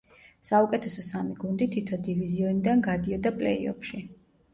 [0.49, 4.01] საუკეთესო სამი გუნდი თითო დივიზიონიდან გადიოდა პლეი-ოფში.